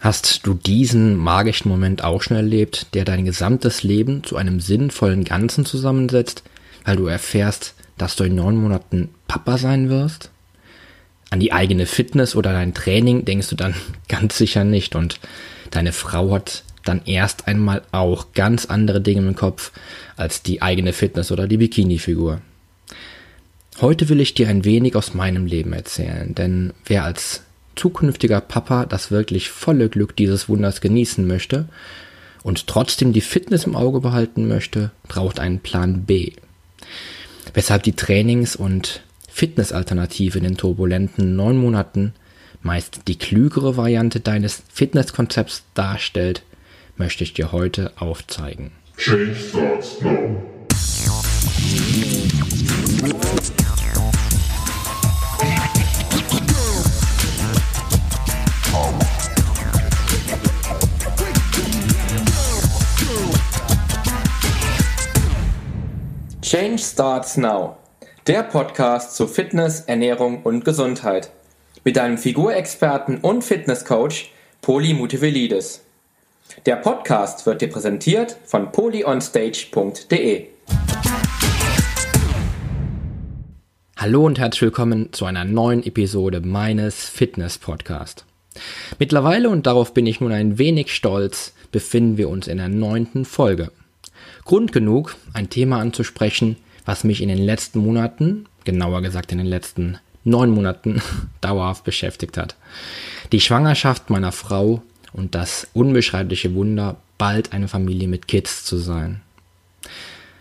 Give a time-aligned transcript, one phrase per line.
[0.00, 5.24] Hast du diesen magischen Moment auch schon erlebt, der dein gesamtes Leben zu einem sinnvollen
[5.24, 6.42] Ganzen zusammensetzt,
[6.86, 10.30] weil du erfährst, dass du in neun Monaten Papa sein wirst?
[11.28, 13.74] An die eigene Fitness oder dein Training denkst du dann
[14.08, 15.20] ganz sicher nicht und
[15.70, 19.70] deine Frau hat dann erst einmal auch ganz andere Dinge im Kopf
[20.16, 22.40] als die eigene Fitness oder die Bikini-Figur.
[23.82, 27.42] Heute will ich dir ein wenig aus meinem Leben erzählen, denn wer als
[27.76, 31.66] zukünftiger Papa das wirklich volle Glück dieses Wunders genießen möchte
[32.42, 36.32] und trotzdem die Fitness im Auge behalten möchte, braucht einen Plan B.
[37.54, 42.14] Weshalb die Trainings- und Fitnessalternative in den turbulenten neun Monaten
[42.62, 46.42] meist die klügere Variante deines Fitnesskonzepts darstellt,
[46.96, 48.72] möchte ich dir heute aufzeigen.
[48.96, 50.42] Change starts now.
[66.50, 67.76] Change Starts Now,
[68.26, 71.30] der Podcast zu Fitness, Ernährung und Gesundheit.
[71.84, 75.84] Mit deinem Figurexperten und Fitnesscoach Poli Mutevelidis.
[76.66, 80.46] Der Podcast wird dir präsentiert von polyonstage.de.
[83.96, 88.24] Hallo und herzlich willkommen zu einer neuen Episode meines Fitness Podcast.
[88.98, 93.24] Mittlerweile, und darauf bin ich nun ein wenig stolz, befinden wir uns in der neunten
[93.24, 93.70] Folge.
[94.50, 99.46] Grund genug, ein Thema anzusprechen, was mich in den letzten Monaten, genauer gesagt in den
[99.46, 101.00] letzten neun Monaten,
[101.40, 102.56] dauerhaft beschäftigt hat.
[103.30, 109.20] Die Schwangerschaft meiner Frau und das unbeschreibliche Wunder, bald eine Familie mit Kids zu sein.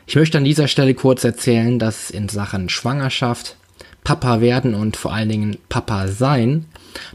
[0.08, 3.58] Ich möchte an dieser Stelle kurz erzählen, dass in Sachen Schwangerschaft,
[4.04, 6.66] Papa werden und vor allen Dingen Papa sein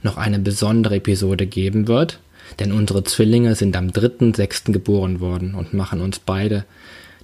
[0.05, 2.21] noch eine besondere Episode geben wird,
[2.61, 4.73] denn unsere Zwillinge sind am 3.6.
[4.73, 6.65] geboren worden und machen uns beide,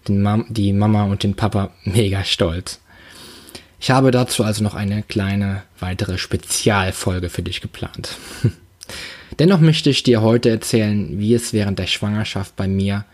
[0.08, 2.80] Mam die Mama und den Papa, mega stolz.
[3.80, 8.16] Ich habe dazu also noch eine kleine weitere Spezialfolge für dich geplant.
[9.38, 13.04] Dennoch möchte ich dir heute erzählen, wie es während der Schwangerschaft bei mir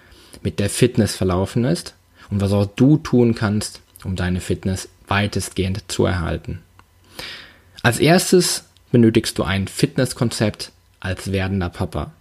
[0.42, 1.94] mit der Fitness verlaufen ist
[2.30, 6.62] und was auch du tun kannst, um deine Fitness weitestgehend zu erhalten.
[7.82, 12.12] Als erstes benötigst du ein Fitnesskonzept als werdender Papa.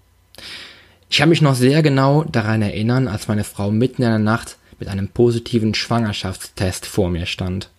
[1.16, 4.58] Ich kann mich noch sehr genau daran erinnern, als meine Frau mitten in der Nacht
[4.80, 7.70] mit einem positiven Schwangerschaftstest vor mir stand.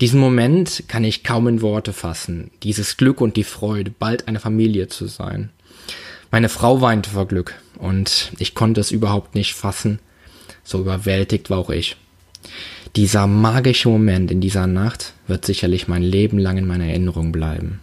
[0.00, 4.40] Diesen Moment kann ich kaum in Worte fassen, dieses Glück und die Freude, bald eine
[4.40, 5.50] Familie zu sein.
[6.30, 9.98] Meine Frau weinte vor Glück und ich konnte es überhaupt nicht fassen,
[10.64, 11.96] so überwältigt war auch ich.
[12.96, 17.80] Dieser magische Moment in dieser Nacht wird sicherlich mein Leben lang in meiner Erinnerung bleiben.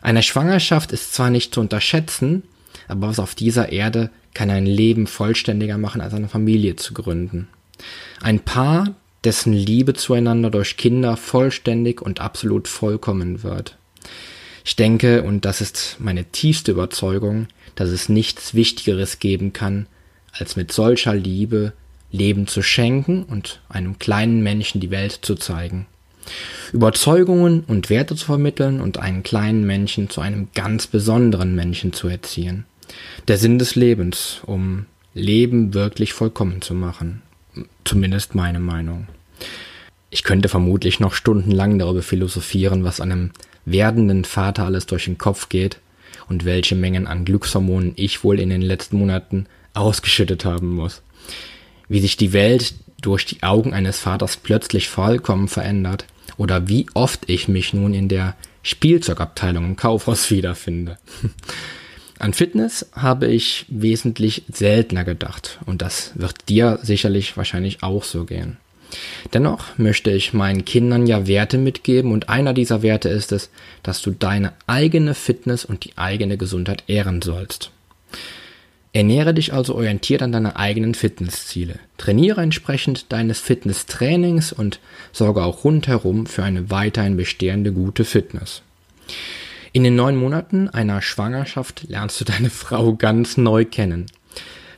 [0.00, 2.44] Eine Schwangerschaft ist zwar nicht zu unterschätzen,
[2.88, 7.48] aber was auf dieser Erde kann ein Leben vollständiger machen, als eine Familie zu gründen.
[8.20, 8.94] Ein Paar,
[9.24, 13.76] dessen Liebe zueinander durch Kinder vollständig und absolut vollkommen wird.
[14.64, 19.86] Ich denke, und das ist meine tiefste Überzeugung, dass es nichts Wichtigeres geben kann,
[20.32, 21.72] als mit solcher Liebe
[22.10, 25.86] Leben zu schenken und einem kleinen Menschen die Welt zu zeigen.
[26.72, 32.08] Überzeugungen und Werte zu vermitteln und einen kleinen Menschen zu einem ganz besonderen Menschen zu
[32.08, 32.64] erziehen.
[33.26, 37.22] Der Sinn des Lebens, um Leben wirklich vollkommen zu machen.
[37.84, 39.08] Zumindest meine Meinung.
[40.10, 43.30] Ich könnte vermutlich noch stundenlang darüber philosophieren, was einem
[43.64, 45.80] werdenden Vater alles durch den Kopf geht
[46.28, 51.02] und welche Mengen an Glückshormonen ich wohl in den letzten Monaten ausgeschüttet haben muss.
[51.88, 56.06] Wie sich die Welt durch die Augen eines Vaters plötzlich vollkommen verändert
[56.36, 60.98] oder wie oft ich mich nun in der Spielzeugabteilung im Kaufhaus wiederfinde.
[62.18, 68.24] An Fitness habe ich wesentlich seltener gedacht und das wird dir sicherlich wahrscheinlich auch so
[68.24, 68.56] gehen.
[69.34, 73.50] Dennoch möchte ich meinen Kindern ja Werte mitgeben und einer dieser Werte ist es,
[73.82, 77.70] dass du deine eigene Fitness und die eigene Gesundheit ehren sollst.
[78.92, 81.78] Ernähre dich also orientiert an deine eigenen Fitnessziele.
[81.98, 84.80] Trainiere entsprechend deines Fitnesstrainings und
[85.12, 88.62] sorge auch rundherum für eine weiterhin bestehende gute Fitness.
[89.72, 94.06] In den neun Monaten einer Schwangerschaft lernst du deine Frau ganz neu kennen.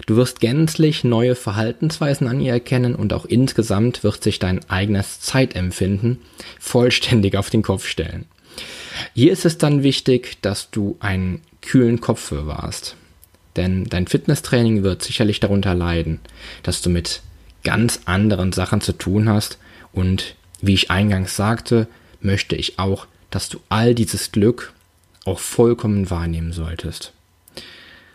[0.07, 5.21] Du wirst gänzlich neue Verhaltensweisen an ihr erkennen und auch insgesamt wird sich dein eigenes
[5.21, 6.19] Zeitempfinden
[6.59, 8.27] vollständig auf den Kopf stellen.
[9.15, 12.97] Hier ist es dann wichtig, dass du einen kühlen Kopf bewahrst.
[13.57, 16.21] Denn dein Fitnesstraining wird sicherlich darunter leiden,
[16.63, 17.23] dass du mit
[17.63, 19.59] ganz anderen Sachen zu tun hast
[19.93, 21.87] und wie ich eingangs sagte,
[22.21, 24.73] möchte ich auch, dass du all dieses Glück
[25.31, 27.13] auch vollkommen wahrnehmen solltest.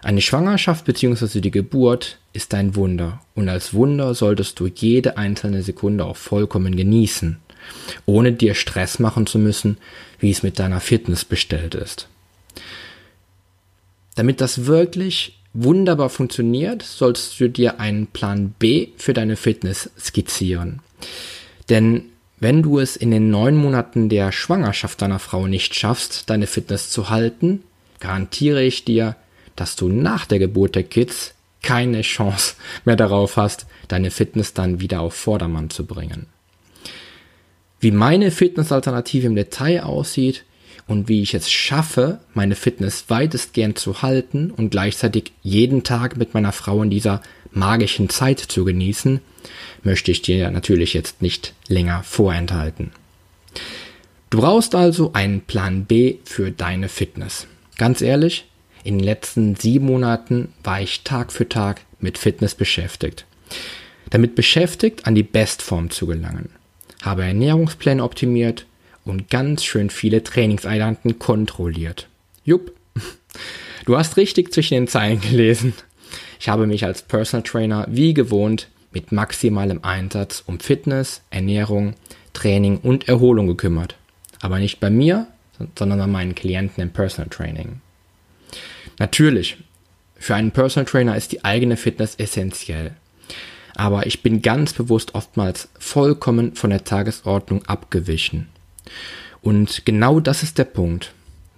[0.01, 1.39] Eine Schwangerschaft bzw.
[1.41, 6.75] die Geburt ist ein Wunder und als Wunder solltest du jede einzelne Sekunde auch vollkommen
[6.75, 7.37] genießen,
[8.05, 9.77] ohne dir Stress machen zu müssen,
[10.19, 12.07] wie es mit deiner Fitness bestellt ist.
[14.15, 20.81] Damit das wirklich wunderbar funktioniert, sollst du dir einen Plan B für deine Fitness skizzieren.
[21.69, 22.03] Denn
[22.39, 26.89] wenn du es in den neun Monaten der Schwangerschaft deiner Frau nicht schaffst, deine Fitness
[26.89, 27.63] zu halten,
[27.99, 29.15] garantiere ich dir,
[29.55, 34.79] dass du nach der Geburt der Kids keine Chance mehr darauf hast, deine Fitness dann
[34.79, 36.27] wieder auf Vordermann zu bringen.
[37.79, 40.43] Wie meine Fitnessalternative im Detail aussieht
[40.87, 46.33] und wie ich es schaffe, meine Fitness weitestgehend zu halten und gleichzeitig jeden Tag mit
[46.33, 47.21] meiner Frau in dieser
[47.55, 49.21] magischen Zeit zu genießen,
[49.83, 52.91] möchte ich dir natürlich jetzt nicht länger vorenthalten.
[54.29, 57.47] Du brauchst also einen Plan B für deine Fitness.
[57.77, 58.45] Ganz ehrlich,
[58.83, 63.25] in den letzten sieben Monaten war ich Tag für Tag mit Fitness beschäftigt.
[64.09, 66.49] Damit beschäftigt, an die Bestform zu gelangen.
[67.01, 68.65] Habe Ernährungspläne optimiert
[69.03, 72.07] und ganz schön viele Trainingseinheiten kontrolliert.
[72.43, 72.73] Jupp.
[73.85, 75.73] Du hast richtig zwischen den Zeilen gelesen.
[76.39, 81.95] Ich habe mich als Personal Trainer wie gewohnt mit maximalem Einsatz um Fitness, Ernährung,
[82.33, 83.95] Training und Erholung gekümmert.
[84.41, 85.27] Aber nicht bei mir,
[85.77, 87.81] sondern bei meinen Klienten im Personal Training.
[88.99, 89.57] Natürlich,
[90.17, 92.93] für einen Personal Trainer ist die eigene Fitness essentiell.
[93.75, 98.47] Aber ich bin ganz bewusst oftmals vollkommen von der Tagesordnung abgewichen.
[99.41, 101.13] Und genau das ist der Punkt.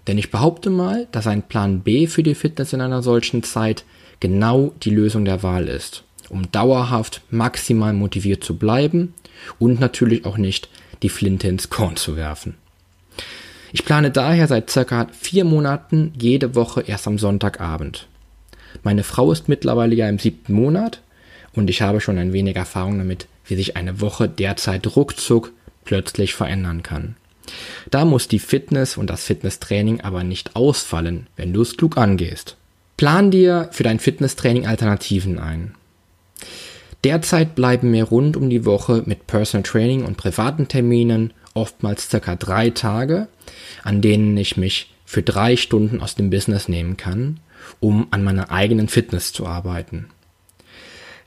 [0.07, 3.83] Denn ich behaupte mal, dass ein Plan B für die Fitness in einer solchen Zeit
[4.19, 9.13] genau die Lösung der Wahl ist, um dauerhaft maximal motiviert zu bleiben
[9.59, 10.69] und natürlich auch nicht
[11.03, 12.55] die Flinte ins Korn zu werfen.
[13.73, 18.07] Ich plane daher seit circa vier Monaten jede Woche erst am Sonntagabend.
[18.83, 21.01] Meine Frau ist mittlerweile ja im siebten Monat
[21.53, 25.51] und ich habe schon ein wenig Erfahrung damit, wie sich eine Woche derzeit ruckzuck
[25.83, 27.15] plötzlich verändern kann.
[27.89, 32.57] Da muss die Fitness und das Fitnesstraining aber nicht ausfallen, wenn du es klug angehst.
[32.97, 35.75] Plan dir für dein Fitnesstraining Alternativen ein.
[37.03, 42.35] Derzeit bleiben mir rund um die Woche mit Personal Training und privaten Terminen oftmals circa
[42.35, 43.27] drei Tage,
[43.83, 47.39] an denen ich mich für drei Stunden aus dem Business nehmen kann,
[47.79, 50.09] um an meiner eigenen Fitness zu arbeiten.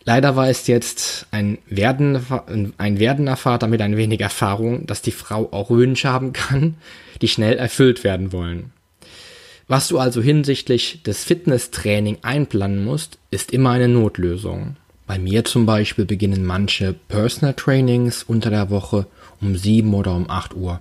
[0.04, 2.44] Leider war es jetzt ein werdender,
[2.78, 6.74] ein werdender Vater mit ein wenig Erfahrung, dass die Frau auch Wünsche haben kann,
[7.22, 8.72] die schnell erfüllt werden wollen.
[9.70, 14.74] Was du also hinsichtlich des Fitnesstraining einplanen musst, ist immer eine Notlösung.
[15.06, 19.06] Bei mir zum Beispiel beginnen manche Personal Trainings unter der Woche
[19.40, 20.80] um 7 oder um 8 Uhr.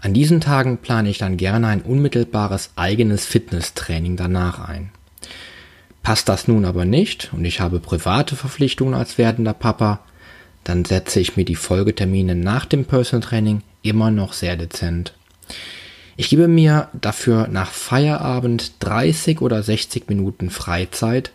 [0.00, 4.90] An diesen Tagen plane ich dann gerne ein unmittelbares eigenes Fitnesstraining danach ein.
[6.02, 10.00] Passt das nun aber nicht und ich habe private Verpflichtungen als werdender Papa,
[10.64, 15.14] dann setze ich mir die Folgetermine nach dem Personal Training immer noch sehr dezent.
[16.22, 21.32] Ich gebe mir dafür nach Feierabend 30 oder 60 Minuten Freizeit,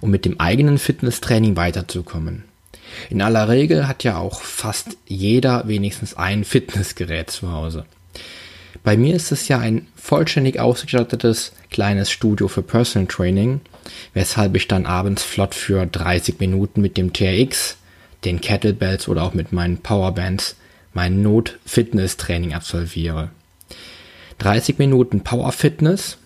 [0.00, 2.44] um mit dem eigenen Fitnesstraining weiterzukommen.
[3.08, 7.86] In aller Regel hat ja auch fast jeder wenigstens ein Fitnessgerät zu Hause.
[8.84, 13.60] Bei mir ist es ja ein vollständig ausgestattetes kleines Studio für Personal Training,
[14.14, 17.78] weshalb ich dann abends flott für 30 Minuten mit dem TRX,
[18.24, 20.54] den Kettlebells oder auch mit meinen Powerbands
[20.92, 23.30] mein Not-Fitness-Training absolviere.
[24.40, 26.16] 30 Minuten Power-Fitness,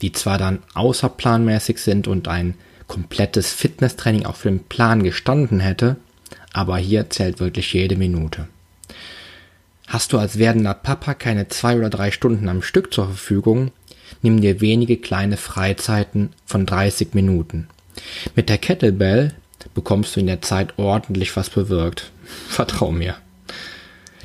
[0.00, 2.54] die zwar dann außerplanmäßig sind und ein
[2.86, 5.96] komplettes Fitnesstraining auf dem Plan gestanden hätte,
[6.52, 8.46] aber hier zählt wirklich jede Minute.
[9.88, 13.72] Hast du als werdender Papa keine zwei oder drei Stunden am Stück zur Verfügung,
[14.22, 17.68] nimm dir wenige kleine Freizeiten von 30 Minuten.
[18.36, 19.34] Mit der Kettlebell
[19.74, 22.12] bekommst du in der Zeit ordentlich was bewirkt.
[22.48, 23.16] Vertrau mir.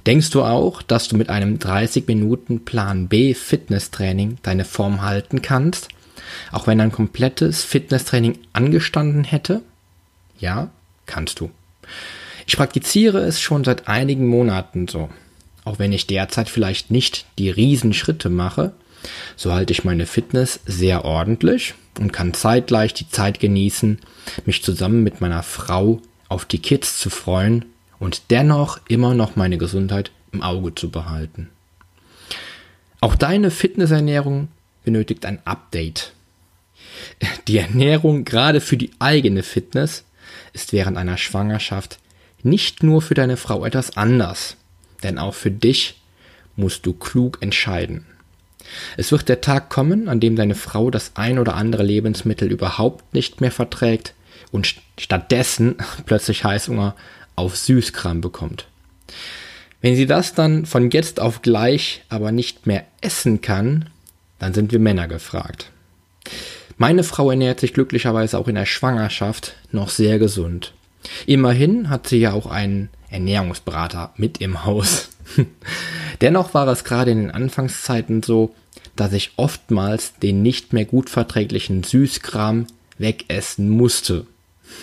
[0.10, 5.44] Denkst du auch, dass du mit einem 30 Minuten Plan B Fitnesstraining deine Form halten
[5.44, 5.90] kannst,
[6.52, 9.62] auch wenn ein komplettes Fitnesstraining angestanden hätte?
[10.40, 10.72] Ja,
[11.06, 11.52] kannst du.
[12.48, 15.10] Ich praktiziere es schon seit einigen Monaten so.
[15.64, 18.74] Auch wenn ich derzeit vielleicht nicht die Riesenschritte mache,
[19.36, 24.00] so halte ich meine Fitness sehr ordentlich und kann zeitgleich die Zeit genießen,
[24.48, 27.66] mich zusammen mit meiner Frau auf die Kids zu freuen
[28.00, 31.50] und dennoch immer noch meine Gesundheit im Auge zu behalten.
[33.02, 34.50] Auch deine Fitnessernährung
[34.84, 36.14] benötigt ein Update.
[37.48, 40.04] Die Ernährung gerade für die eigene Fitness
[40.54, 42.00] ist während einer Schwangerschaft
[42.44, 44.56] nicht nur für deine Frau etwas anders,
[45.04, 46.02] denn auch für dich
[46.56, 48.06] musst du klug entscheiden.
[48.98, 53.14] Es wird der Tag kommen, an dem deine Frau das ein oder andere Lebensmittel überhaupt
[53.14, 54.14] nicht mehr verträgt
[54.52, 55.76] und stattdessen
[56.06, 56.96] plötzlich Heißhunger
[57.40, 58.68] auf Süßkram bekommt.
[59.82, 63.90] Wenn sie das dann von jetzt auf gleich aber nicht mehr essen kann,
[64.38, 65.72] dann sind wir Männer gefragt.
[66.78, 70.74] Meine Frau ernährt sich glücklicherweise auch in der Schwangerschaft noch sehr gesund.
[71.26, 75.10] Immerhin hat sie ja auch einen Ernährungsberater mit im Haus.
[76.22, 78.54] Dennoch war es gerade in den Anfangszeiten so,
[78.96, 82.68] dass ich oftmals den nicht mehr gut verträglichen Süßkram
[82.98, 84.26] wegessen musste.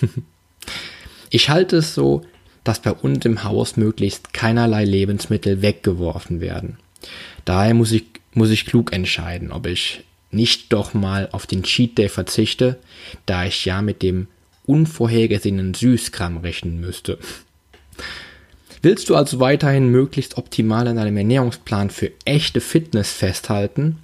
[1.31, 2.23] ich halte es so,
[2.67, 6.79] dass bei uns im Haus möglichst keinerlei Lebensmittel weggeworfen werden.
[7.45, 11.97] Daher muss ich, muss ich klug entscheiden, ob ich nicht doch mal auf den Cheat
[11.99, 12.79] Day verzichte,
[13.25, 14.27] da ich ja mit dem
[14.67, 17.19] unvorhergesehenen Süßkram rechnen müsste.
[18.83, 23.99] Willst du also weiterhin möglichst optimal an deinem Ernährungsplan für echte Fitness festhalten,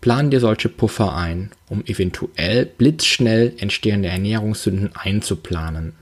[0.00, 5.94] plan dir solche Puffer ein, um eventuell blitzschnell entstehende Ernährungssünden einzuplanen.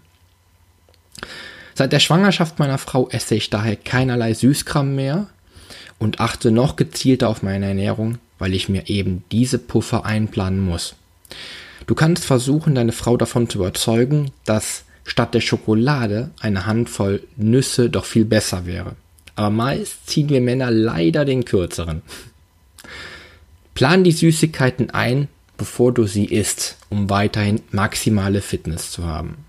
[1.76, 5.26] Seit der Schwangerschaft meiner Frau esse ich daher keinerlei Süßkram mehr
[5.98, 10.94] und achte noch gezielter auf meine Ernährung, weil ich mir eben diese Puffer einplanen muss.
[11.86, 17.90] Du kannst versuchen, deine Frau davon zu überzeugen, dass statt der Schokolade eine Handvoll Nüsse
[17.90, 18.96] doch viel besser wäre.
[19.34, 22.00] Aber meist ziehen wir Männer leider den kürzeren.
[23.74, 25.28] Plan die Süßigkeiten ein,
[25.58, 29.44] bevor du sie isst, um weiterhin maximale Fitness zu haben.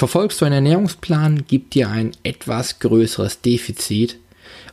[0.00, 4.16] Verfolgst du einen Ernährungsplan, gib dir ein etwas größeres Defizit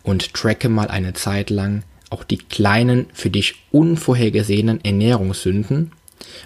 [0.02, 5.92] und tracke mal eine Zeit lang auch die kleinen, für dich unvorhergesehenen Ernährungssünden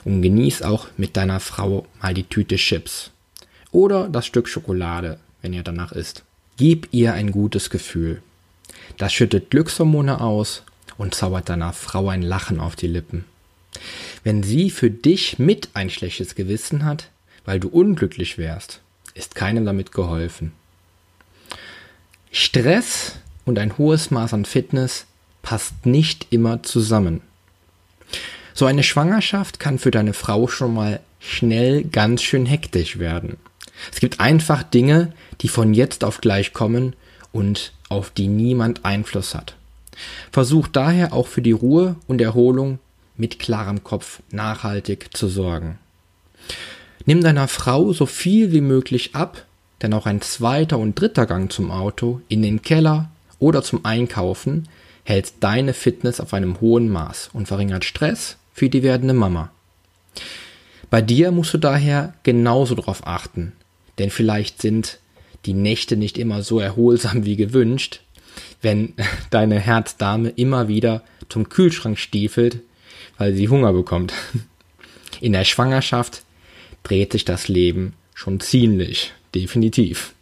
[0.03, 3.11] und genieß auch mit deiner Frau mal die Tüte Chips
[3.71, 6.23] oder das Stück Schokolade, wenn ihr danach isst.
[6.57, 8.23] Gib ihr ein gutes Gefühl.
[8.97, 10.63] Das schüttet Glückshormone aus
[10.97, 13.25] und zaubert deiner Frau ein Lachen auf die Lippen.
[14.23, 17.11] Wenn sie für dich mit ein schlechtes Gewissen hat,
[17.45, 18.81] weil du unglücklich wärst,
[19.13, 20.53] ist keinem damit geholfen.
[22.31, 25.05] Stress und ein hohes Maß an Fitness
[25.41, 27.21] passt nicht immer zusammen.
[28.53, 33.37] So eine Schwangerschaft kann für deine Frau schon mal schnell ganz schön hektisch werden.
[33.91, 36.95] Es gibt einfach Dinge, die von jetzt auf gleich kommen
[37.31, 39.55] und auf die niemand Einfluss hat.
[40.31, 42.79] Versuch daher auch für die Ruhe und Erholung
[43.17, 45.77] mit klarem Kopf nachhaltig zu sorgen.
[47.05, 49.45] Nimm deiner Frau so viel wie möglich ab,
[49.81, 54.67] denn auch ein zweiter und dritter Gang zum Auto, in den Keller oder zum Einkaufen
[55.03, 59.51] hält deine Fitness auf einem hohen Maß und verringert Stress für die werdende Mama.
[60.89, 63.53] Bei dir musst du daher genauso darauf achten,
[63.97, 64.99] denn vielleicht sind
[65.45, 68.01] die Nächte nicht immer so erholsam wie gewünscht,
[68.61, 68.93] wenn
[69.31, 72.59] deine Herzdame immer wieder zum Kühlschrank stiefelt,
[73.17, 74.13] weil sie Hunger bekommt.
[75.19, 76.23] In der Schwangerschaft
[76.83, 80.13] dreht sich das Leben schon ziemlich, definitiv.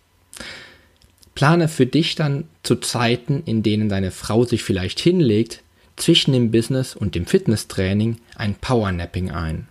[1.36, 5.62] Plane für dich dann zu Zeiten, in denen deine Frau sich vielleicht hinlegt,
[5.96, 9.68] zwischen dem Business und dem Fitnesstraining ein Powernapping ein.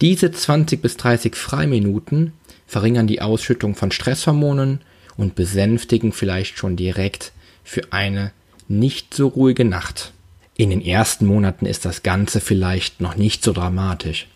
[0.00, 2.32] Diese 20 bis 30 Freiminuten
[2.66, 4.80] verringern die Ausschüttung von Stresshormonen
[5.16, 7.32] und besänftigen vielleicht schon direkt
[7.64, 8.32] für eine
[8.68, 10.12] nicht so ruhige Nacht.
[10.56, 14.28] In den ersten Monaten ist das Ganze vielleicht noch nicht so dramatisch.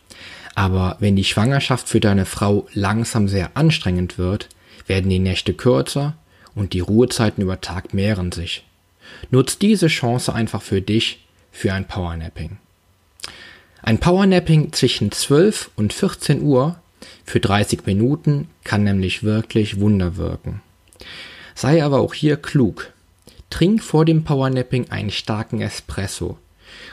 [0.54, 4.49] Aber wenn die Schwangerschaft für deine Frau langsam sehr anstrengend wird,
[4.87, 6.14] werden die Nächte kürzer
[6.54, 8.64] und die Ruhezeiten über Tag mehren sich.
[9.30, 12.58] Nutz diese Chance einfach für dich für ein Powernapping.
[13.82, 16.76] Ein Powernapping zwischen 12 und 14 Uhr
[17.25, 20.62] für 30 Minuten kann nämlich wirklich Wunder wirken.
[21.54, 22.92] Sei aber auch hier klug.
[23.50, 26.38] Trink vor dem Powernapping einen starken Espresso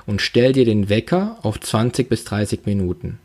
[0.05, 3.19] und stell dir den Wecker auf 20 bis 30 Minuten.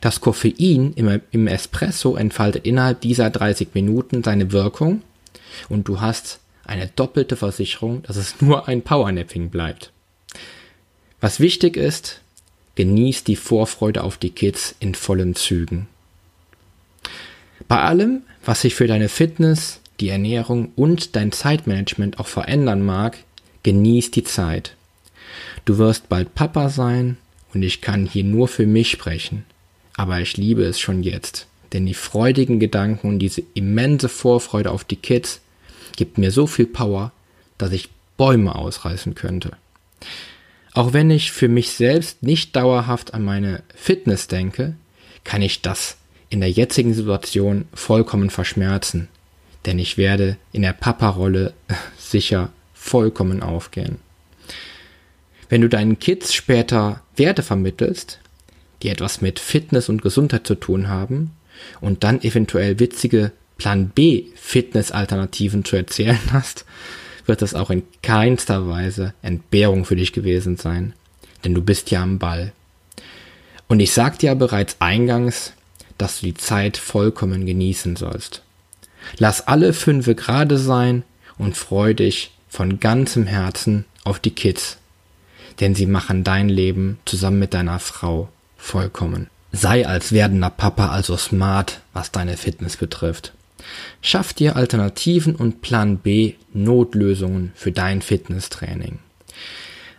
[0.00, 5.02] Das Koffein im, im Espresso entfaltet innerhalb dieser 30 Minuten seine Wirkung
[5.68, 9.90] und du hast eine doppelte Versicherung, dass es nur ein Powernapping bleibt.
[11.20, 12.20] Was wichtig ist,
[12.76, 15.88] genieß die Vorfreude auf die Kids in vollen Zügen.
[17.68, 23.18] Bei allem, was sich für deine Fitness, die Ernährung und dein Zeitmanagement auch verändern mag,
[23.64, 24.76] genieß die Zeit.
[25.66, 27.18] Du wirst bald Papa sein
[27.52, 29.44] und ich kann hier nur für mich sprechen
[29.96, 31.46] aber ich liebe es schon jetzt.
[31.72, 35.40] Denn die freudigen Gedanken und diese immense Vorfreude auf die Kids
[35.96, 37.12] gibt mir so viel Power,
[37.58, 39.52] dass ich Bäume ausreißen könnte.
[40.72, 44.74] Auch wenn ich für mich selbst nicht dauerhaft an meine Fitness denke,
[45.24, 45.96] kann ich das
[46.28, 49.08] in der jetzigen Situation vollkommen verschmerzen,
[49.66, 51.52] denn ich werde in der Papa-Rolle
[51.98, 53.98] sicher vollkommen aufgehen.
[55.48, 58.20] Wenn du deinen Kids später Werte vermittelst,
[58.82, 61.32] die etwas mit Fitness und Gesundheit zu tun haben,
[61.80, 66.64] und dann eventuell witzige Plan B Fitness-Alternativen zu erzählen hast,
[67.26, 70.94] wird das auch in keinster Weise Entbehrung für dich gewesen sein,
[71.44, 72.52] denn du bist ja am Ball.
[73.68, 75.52] Und ich sagte ja bereits eingangs,
[75.98, 78.42] dass du die Zeit vollkommen genießen sollst.
[79.18, 81.04] Lass alle Fünfe gerade sein
[81.38, 84.78] und freu dich von ganzem Herzen auf die Kids,
[85.60, 88.28] denn sie machen dein Leben zusammen mit deiner Frau
[88.60, 89.28] vollkommen.
[89.52, 93.32] Sei als werdender Papa also smart, was deine Fitness betrifft.
[94.00, 98.98] Schaff dir Alternativen und Plan B Notlösungen für dein Fitnesstraining.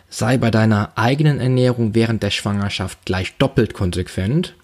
[0.08, 4.54] Sei bei deiner eigenen Ernährung während der Schwangerschaft gleich doppelt konsequent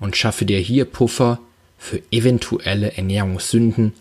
[0.00, 1.38] und schaffe dir hier Puffer
[1.78, 3.92] für eventuelle Ernährungssünden,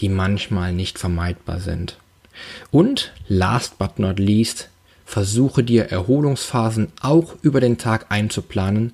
[0.00, 1.98] die manchmal nicht vermeidbar sind.
[2.70, 4.68] Und last but not least,
[5.06, 8.92] versuche dir Erholungsphasen auch über den Tag einzuplanen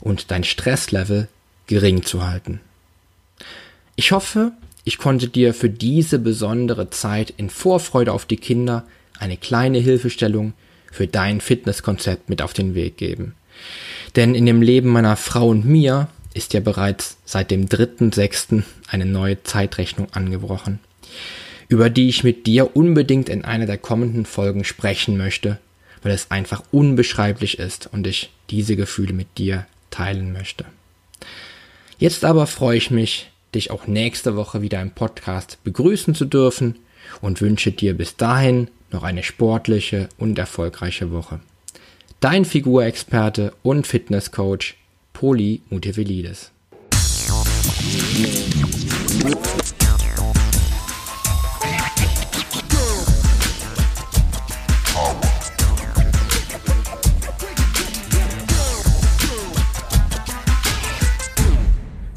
[0.00, 1.28] und dein Stresslevel
[1.66, 2.60] gering zu halten.
[3.96, 4.52] Ich hoffe,
[4.84, 8.84] ich konnte dir für diese besondere Zeit in Vorfreude auf die Kinder
[9.18, 10.52] eine kleine Hilfestellung
[10.90, 13.34] für dein Fitnesskonzept mit auf den Weg geben.
[14.16, 18.64] Denn in dem Leben meiner Frau und mir ist ja bereits seit dem 3.6.
[18.88, 20.80] eine neue Zeitrechnung angebrochen,
[21.72, 25.56] über die ich mit dir unbedingt in einer der kommenden Folgen sprechen möchte,
[26.02, 30.66] weil es einfach unbeschreiblich ist und ich diese Gefühle mit dir teilen möchte.
[31.98, 36.76] Jetzt aber freue ich mich, dich auch nächste Woche wieder im Podcast begrüßen zu dürfen
[37.22, 41.40] und wünsche dir bis dahin noch eine sportliche und erfolgreiche Woche.
[42.20, 44.74] Dein Figurexperte und Fitnesscoach
[45.14, 46.50] Poli Mutevelidis.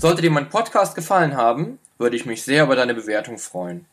[0.05, 3.87] Sollte dir mein Podcast gefallen haben, würde ich mich sehr über deine Bewertung freuen.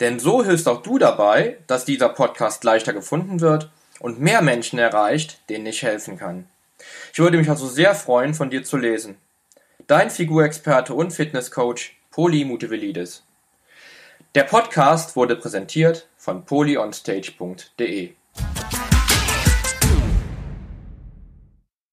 [0.00, 4.78] Denn so hilfst auch du dabei, dass dieser Podcast leichter gefunden wird und mehr Menschen
[4.78, 6.46] erreicht, denen ich helfen kann.
[7.12, 9.18] Ich würde mich also sehr freuen, von dir zu lesen.
[9.86, 13.22] Dein Figurexperte und Fitnesscoach Poli Mutevelidis.
[14.34, 18.14] Der Podcast wurde präsentiert von polyonstage.de